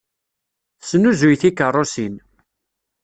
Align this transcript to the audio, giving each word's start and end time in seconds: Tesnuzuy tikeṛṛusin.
Tesnuzuy 0.79 1.35
tikeṛṛusin. 1.41 2.15